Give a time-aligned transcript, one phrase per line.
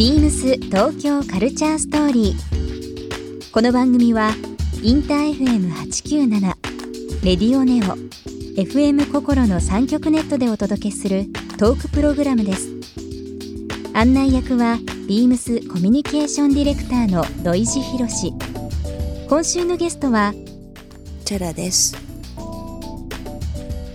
[0.00, 3.52] ビームス東京カルチャーストーリー。
[3.52, 4.30] この番組は
[4.82, 6.40] インター FM897
[7.22, 7.98] レディオネオ
[8.58, 11.26] FM 心の三極ネットでお届けする
[11.58, 12.70] トークプログラムです。
[13.92, 18.08] 案内役はビームスコミュニケーションディレクターの土井博。
[19.28, 20.32] 今週のゲストは
[21.26, 22.09] チャラです。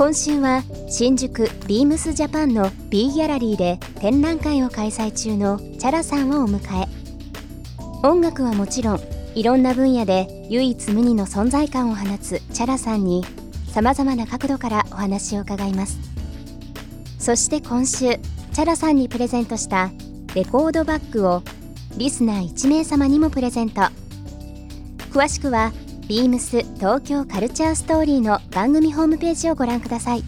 [0.00, 6.88] 今週は新宿ビームスジャパンの B ギャラリーで展覧会を開催中のチャラさんをお迎え。
[8.02, 9.00] 音楽はもちろん
[9.34, 13.26] いろんな分野で唯一無二の存在感を放つチャラさんに
[13.74, 15.98] さまざまな角度からお話を伺います。
[17.18, 19.90] そして今週チャラさんにプレゼントした
[20.34, 21.42] レコードバッグを
[21.98, 23.82] リスナー1名様にもプレゼント。
[25.12, 25.72] 詳しくは
[26.10, 30.24] ビームス東京カルチャーストーリーの番組ホームページをご覧ください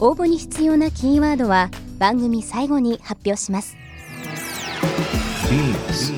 [0.00, 3.74] 応募に必要なキーワードは番組最後に発表します
[5.48, 6.12] Beams.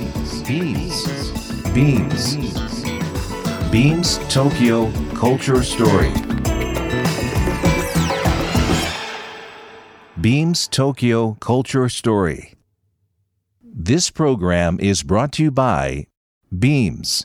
[0.45, 1.07] Beams.
[1.73, 2.37] Beams.
[3.71, 6.13] Beams Tokyo Culture Story.
[10.21, 12.55] Beams Tokyo Culture Story.
[13.63, 16.09] This program is brought to you by
[16.51, 17.25] Beams.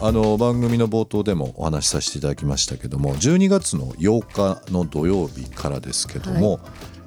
[0.00, 6.60] あの番組の冒頭でもお話しさせていただきましたけども12月の8日の土曜日からですけども、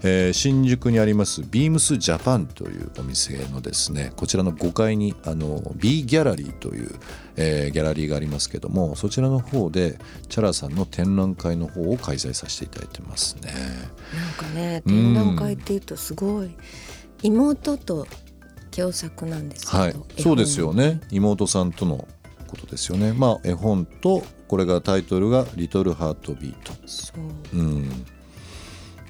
[0.04, 7.00] えー新宿にありますビームスジャパンというお店のですねこちらの5階にあの B ギャラリーという、
[7.38, 9.98] えーギャラリーがありますけどもそちらの方で
[10.28, 13.54] チャラさんの展覧会の方を開催させていただいてますね。
[14.14, 16.52] なんかね展覧会っていうとすごい
[17.24, 18.06] 妹と
[18.72, 21.00] 共作なんですけど、はい、そうですよね。
[21.10, 22.06] 妹さんとの
[22.52, 23.14] ことですよね。
[23.14, 27.14] まあ絵本とこれがタイトルが「リトルハートビート」そ
[27.54, 27.58] う。
[27.58, 28.06] うん、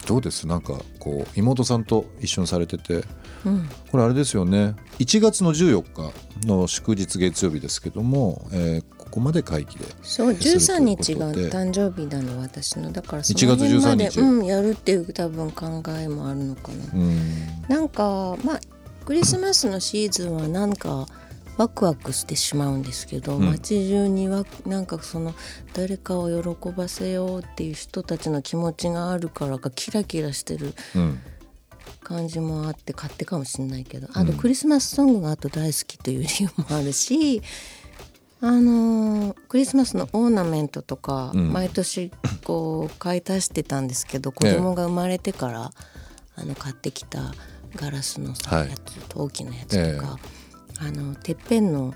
[0.05, 0.47] どうです？
[0.47, 3.03] なんかこう妹さんと一緒にされてて。
[3.43, 3.67] うん。
[3.91, 4.75] これあれですよね。
[4.99, 12.93] 1月の14日の祝日月曜日ですけども、えーここまで会期でそう13するという日が誕生日なの私の。
[12.93, 17.19] だからそ1月の辺まで13日うん、やるっていう多分考えもあるのかな、うん。
[17.67, 18.59] なんかまあ
[19.03, 21.07] クリスマスのシーズンはなんか
[21.57, 23.45] ワクワクしてしまうんですけど、うん。
[23.45, 25.33] 街中にはなんかその
[25.73, 31.19] 誰かを喜ばせようっていう人たちの気持ちがあるからかキラキラしてるうん。
[32.03, 37.41] 感じもあって勝手かもしれないけどあとクリスマスソングがあと大好きという理由もあるし
[38.41, 41.53] あのークリスマスのオーナメントとか、うん。
[41.53, 42.11] 毎年
[42.43, 44.51] こう買い足してたんですけど子え。
[44.51, 45.71] え供が生まれてから、
[46.35, 47.33] あの買ってきた
[47.75, 48.69] ガラスのさ、はい。
[48.69, 50.17] やつ陶器のやつとか、
[50.81, 51.93] あのてっぺんの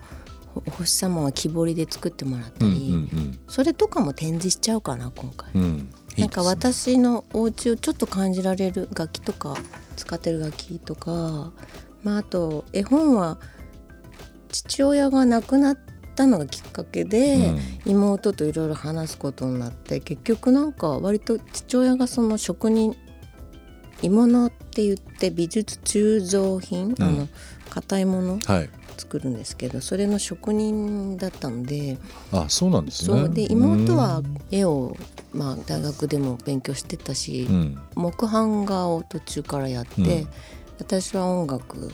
[0.55, 3.39] お星様は木彫りで作ってもらったうんり、うん。
[3.47, 5.49] それとかも展示しちゃうかな今回。
[5.55, 5.61] うん。
[5.61, 9.53] うんなんか私のお家をちょっと感じられる楽器とか
[9.97, 11.51] 使ってる楽器とか、
[12.03, 13.37] まあ、あと絵本は
[14.49, 15.77] 父親が亡くなっ
[16.15, 17.51] たのがきっかけで、
[17.85, 22.95] 妹といろいろ話すことになって結局なんか割と父親がその職人
[24.01, 27.03] 鋳物って言って美術鋳造品、うん。
[27.03, 27.27] あの
[27.75, 28.69] 硬いものはい。
[28.97, 31.97] 作るんですけどそれの職人だったので。
[32.31, 33.27] あそうなんですね。
[33.29, 34.95] で妹は絵を、
[35.33, 37.77] まあ、大学でも勉強してたし、うん。
[37.95, 40.27] 木版画を途中からやって、うん。
[40.79, 41.91] 私は音楽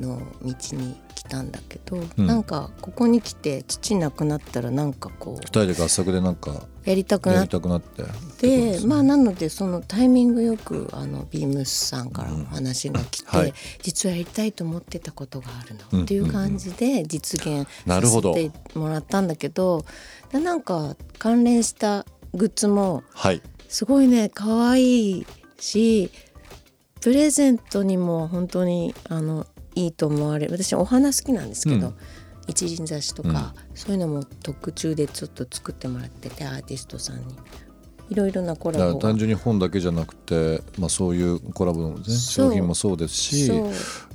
[0.00, 2.26] の道に来たんだけど、うん。
[2.26, 8.02] なんかここに来て父亡くなったらなんかこ二人で合作でなんかうやりたくなって。
[8.38, 13.54] てまあなのでそのタイミングよくあのビームスさんからお話が来て、はい。
[13.82, 15.98] 実はやりたいと思ってたことがあるうん。
[16.00, 18.34] のっていう感じで実現なるほど。
[18.34, 19.84] させてもらったんだけど
[20.32, 23.42] でなんか関連したグッズもはい。
[23.68, 25.26] すごいね可愛い
[25.58, 26.10] し
[27.00, 31.94] プレゼントにも本当にあのいいと思われる私お花好きなんですけど、うん。
[32.48, 37.24] 一輪挿しとか、そういうのも特注でちょっと作ってもらっててアーティストさんに。
[38.08, 43.52] いろいろなコラボが単純に本だけじゃなくて、まあ、そういうコラボの、ね、商品もそうですし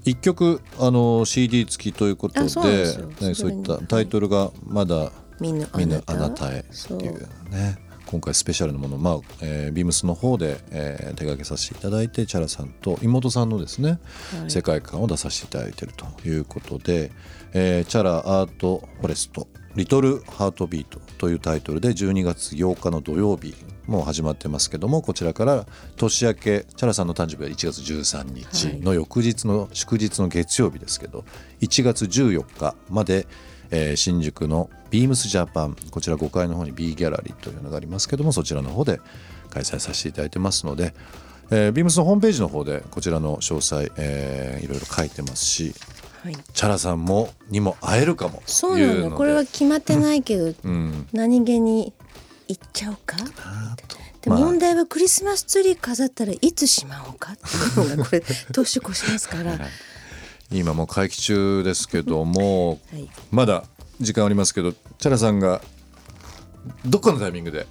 [0.06, 5.12] 一曲あの CD 付きということであそうねそういったタイトルが「まだ
[5.42, 7.20] みんなみんなあなたへ」っていう
[7.50, 14.00] ね今回スペシャルなものまあ、えービームスの方で、えー手掛けさせていただいてチャラさんと妹さんのですね、
[14.40, 14.52] はい。
[14.52, 17.12] 世界観を出させていただいているということで、
[17.54, 23.56] えーチャラアートフォレスト「リトル・ハートビート」というタイトルで12月8日の土曜日
[23.88, 25.66] もう始まってますけどもこちらから
[25.96, 31.24] 年明けチャラさんの誕生日は1月13日の翌日の祝日の月曜日ですけど
[31.62, 33.28] 1月14日まで、
[33.70, 39.02] えー新宿のビームスジャパンこちら5階の方に B ギャラリーというのがありますけどもそちらの方で
[39.50, 40.94] 開催させていただいてますので、
[41.50, 45.74] えービームスのホームページの方でこちらの詳細、えーいろいろ書いてますし
[46.24, 49.10] はい、チャラさんもにも会えるかもそうなの。
[49.10, 51.08] これは決まってないけど、うん。
[51.14, 51.94] 何気に
[52.48, 53.18] 行っちゃおうか？
[54.28, 58.22] 問題はクリスマスツリー飾ったらいつしまおうかっていうのがこれ
[58.54, 59.60] 年越しますから、は
[60.52, 63.64] 今もう会期中ですけどもい、まだ
[64.02, 65.62] 時間ありますけどチャラさんが
[66.86, 67.66] どっかのタイミングで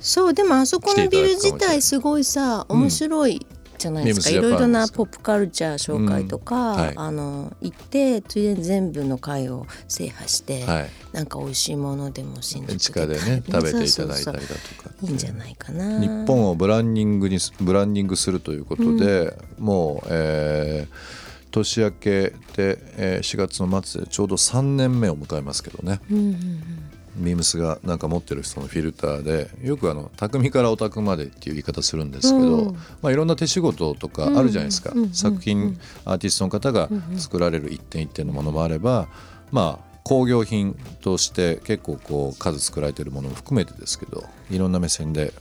[0.00, 3.46] そうでもあそこのビル自体すごいさ面白い
[3.78, 6.76] じゃないですか、ビームスジャパンいろいろなポップカルチャー紹介とか、うん。
[6.76, 6.92] はい。
[6.96, 10.90] あの行ってついでに全部の会を制覇して、はい。
[11.12, 14.94] なんか美味しいものでも新宿地下でね食べていただいたりだとか。
[15.02, 16.00] いいんじゃないかな。
[16.00, 21.25] 日本をブランディングにすブランディングするということで、もう、えー
[21.56, 22.10] 年明け
[22.54, 27.24] で、えー4月の末でちょうど3年目を迎えますけどね、うんうんうん。
[27.24, 32.74] ビームスがなんか持ってるそのフィルターでよくあの匠からオタクまでっていう言い方するんですけど、うん。
[33.00, 39.08] まあ、いろんな手仕事とかあるじゃないですか、うんうん作品アーティストの方が作られる一点一点のものもあれば、
[39.50, 45.32] まあ工業品として結構こう数作られてるものも含めてですけどいろんな目線で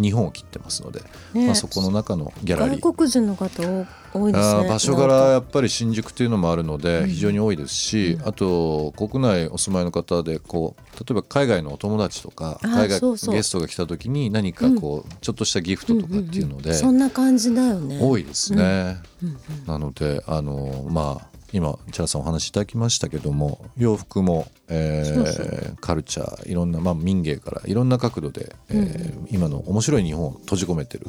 [0.00, 1.00] 日本を切ってますので、
[1.34, 1.46] ね。
[1.46, 2.80] まあ、そこの中のギャラリー。
[2.80, 4.68] 外国人の方多多いですね。
[4.68, 7.08] 場所柄やっぱり新宿っていうのもあるのでうん。
[7.08, 13.00] 非常に多いですし、あと国内お住まいの方でこう例えば海外のお友達とか海外
[13.30, 17.98] ゲストが来た時に何かこうちょっとしたギフトとかっていうのでそんな感じだよね。
[18.00, 18.98] 多いですね。
[19.22, 19.36] うんうん。
[19.66, 31.06] なのであのまあ今チャラさんお話しいただきましたけども洋服も、えーカルチャーいろんな、まあ、民芸からいろんな角度で、えー今の面白い日本を閉じ込めてる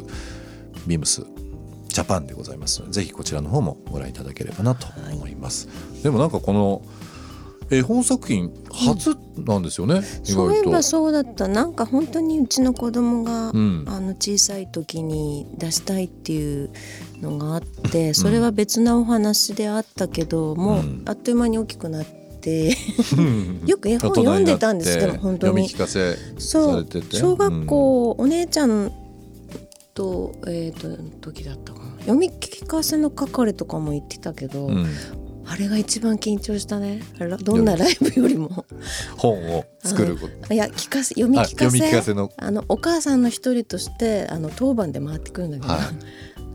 [0.87, 1.25] ビームス
[1.87, 5.67] ジャパンでございますのでぜひこちらの方もご覧いただければなと思います、
[6.03, 6.81] でもなんかこの
[7.69, 11.47] 絵本作品初なんですよね、意そういえばそうだった。
[11.47, 13.83] なんか本当にうちの子供が、うん。
[13.87, 16.71] あの小さい時に出したいっていう
[17.23, 22.05] のがあってそれは別なお話であったけど、もううんあっという間に大きくなっ
[22.41, 22.75] て
[23.65, 25.53] よく絵本読んでたんですでも本当に。
[25.53, 26.87] 読み聞かせそう。
[27.11, 28.91] 小学校、お姉ちゃん
[29.93, 30.89] とえっ、と
[31.21, 31.85] 時だったかな。
[31.99, 34.69] 読み聞かせの係とかも言ってたけど、
[35.45, 37.01] あれが一番緊張したね。
[37.43, 38.65] どんなライブよりも。
[39.17, 40.53] 本を作ること。
[40.53, 41.77] いや聞かせ読みあ聞かせ。
[41.77, 42.29] 読み聞かせの。
[42.37, 45.81] あのお母さんの一人としてあの当番で回ってくるんだけど、はい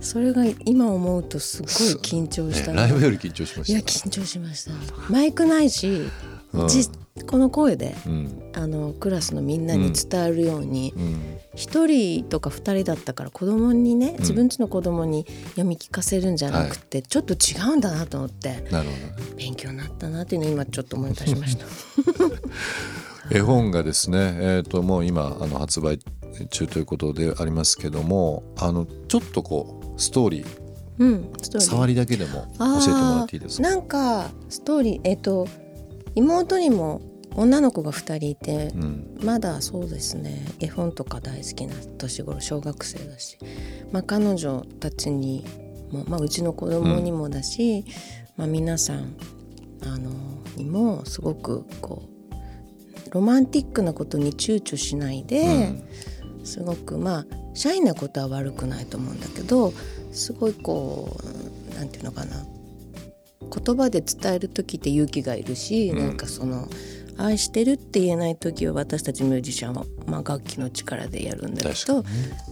[0.01, 1.71] それが今思うとすごい
[2.03, 4.73] 緊張した、えライブより緊張しまいやした緊張しました。
[5.11, 6.09] マイクないし、
[6.53, 6.69] うん。
[6.69, 6.89] じ
[7.27, 8.51] この声でうん。
[8.55, 11.39] あのクラスのみんなに伝わるようにうん。
[11.55, 19.23] 一、人とか二人だったから子供にね自分ちの子供に読み聞かせるんじゃなくて、ちょっと違うんだなと思ってなるほど。
[19.23, 21.67] ね勉強になったなっていうのを今ちょっと思い出しました。
[23.31, 25.99] 絵本がですね、えー、ともう今あの発売
[26.47, 30.47] 中ということでありますけどもあのちょっとこうストーリー
[30.99, 31.69] うん、ストーリー。
[31.69, 33.69] 触りだけでも教えてもらっていいですか？
[33.69, 35.47] なんかストーリーえっ、と
[36.15, 37.01] 妹にも
[37.37, 39.19] 女の子が2人いてう、ん。
[39.23, 43.39] まだそうですね絵本とか大好きな年頃小学生だし、
[43.93, 45.45] まあ、彼女たちに
[45.93, 47.85] も、まあ、うちの子供にもだし、
[48.37, 49.15] まあ、皆さん
[49.83, 50.11] あの
[50.57, 55.83] にもすごくこうロマンティックなことに躊躇しないで、
[56.49, 59.73] すごくまあシャイなことは悪くないと思うんだけど
[60.13, 61.17] すごいこ
[61.73, 62.45] うなんていうのかな。
[63.51, 65.99] 言葉で伝える時って勇気がいるし、うん。
[65.99, 66.69] なんかその
[67.17, 72.05] 愛してるって言えない時は私たちミュージシャンは、まあ、楽器の力でやるんだけど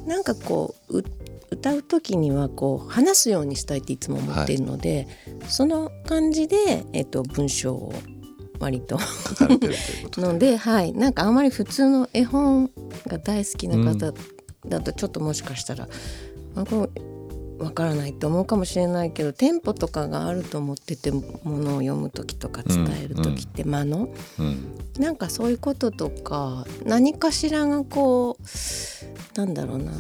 [0.07, 1.05] なんかこうう
[1.51, 5.07] 歌う時にはこう話すようにしたいっていつも思っているので、
[5.49, 7.93] その感じで、えっと、文章を
[8.59, 8.99] 割と。
[10.21, 12.71] ので、はい、なんかあまり普通の絵本
[13.07, 14.13] が大好きな方
[14.69, 15.89] だとちょっともしかしたら、
[16.55, 17.03] あこれ
[17.59, 24.75] わからないと思うかもしれないけどテンポとかがあると思っててものを読む時とか伝える時って間の、うん。
[24.99, 29.93] なんかそういうこととか何かしらがこうなんだろうな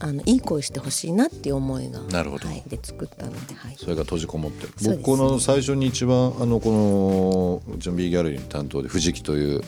[0.00, 2.48] あのいい声してほしいなっていう思いがなるほど。
[2.48, 9.62] はい、で作ったので、はい、それが閉じこもってる、僕この最初に一番あのこのうちの B ギャラリーの担当で藤木という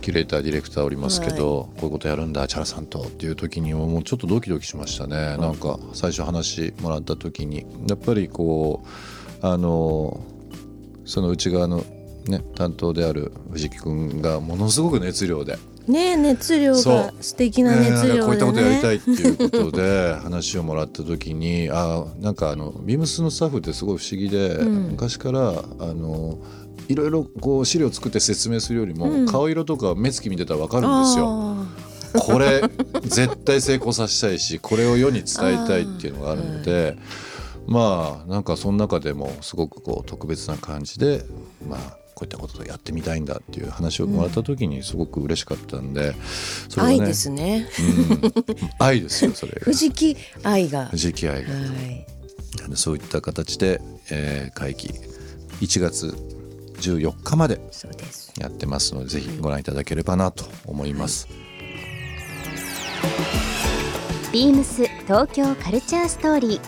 [0.00, 8.84] キュレーターディレクターおりますけど、こういうことやるんだチャラさんとっていう時にはもうちょっとドキドキしましたね、なんか最初話もらった時にやっぱりこ
[9.42, 10.20] うあの
[11.04, 11.84] その内側の
[12.26, 18.08] ね、担当である藤木君がものすごく熱量でね熱量が素敵な熱ね。
[18.08, 18.94] 量でこういったことやりたね。
[18.94, 24.90] いっていうことで話をもらった時に あなんかあのビームスのスタッフってすごい不思議で、うん。
[24.90, 26.38] 昔からあの
[26.88, 29.26] いろいろこう資料作って説明するよりも、うん。
[29.26, 31.26] 顔色とか目つき見てたら分かるんですよ。
[31.28, 32.62] あこれ
[33.02, 36.96] 絶対成功させたいしこれを世に伝えたいっていうのがあるので
[37.66, 41.24] まあなんかその中でもすごくこう特別な感じで
[41.68, 46.14] まあこういったことをやってみたいんだっていう話をもらった時にすごく嬉しかったんで、
[46.68, 47.68] それはね愛ですね。
[47.78, 50.78] うん、愛ですよそれが 藤木愛が。
[50.86, 52.06] は時期愛が、い。
[52.74, 54.88] そういった形で、えー会期
[55.60, 56.14] 1月
[56.80, 57.60] 14日まで。
[58.38, 61.28] やってますのでぜひご覧いただければなと思います。
[64.32, 66.60] ビームス東京カルチャーストーリー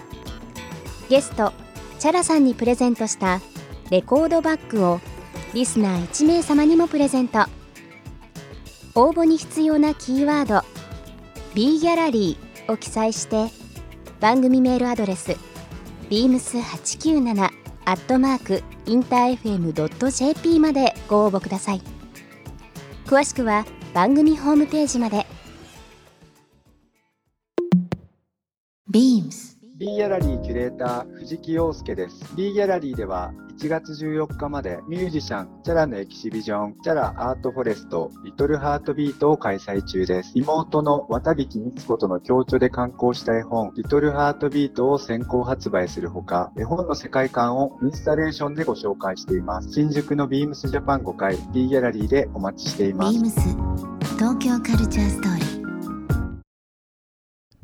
[1.09, 1.53] ゲスト
[2.01, 3.41] チャラさんにプレゼントした
[3.91, 5.01] レコードバッグを
[5.55, 7.41] リスナー1名様にもプレゼント。
[8.95, 10.63] 応募に必要なキーワード
[11.55, 13.51] 「B ギャラリー」を記載して
[14.21, 15.35] 番組メールアドレス
[16.11, 17.51] beams897
[17.85, 21.83] アットマークインター FM.jp までご応募ください。
[23.07, 25.27] 詳しくは番組ホームページまで。
[28.91, 32.37] Beams B ギャラリーキュレーター藤木陽介です。
[32.37, 40.31] B ギャラリーでは1月14日までミュージシャン Chara のエキシビジョンチャラアートフォレストリトルハートビートを開催中です。
[40.37, 49.73] 妹の渡引光子との共著で刊行した絵本リトルハートビートを先行発売するほか絵本の世界観をインスタレーションでご紹介しています。
[49.73, 53.19] 新宿のビームスジャパン5階 B ギャラリーでお待ちしています。
[53.19, 53.33] beams
[54.15, 55.52] 東京カルチャーストーリー